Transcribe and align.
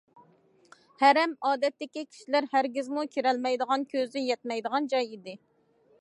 ھەرەم 1.01 1.35
ئادەتتىكى 1.49 2.03
كىشىلەر 2.07 2.49
ھەرگىزمۇ 2.55 3.03
كىرەلمەيدىغان، 3.17 3.87
كۆزى 3.95 4.27
يەتمەيدىغان 4.31 4.93
جاي 4.95 5.11
ئىدى. 5.13 5.41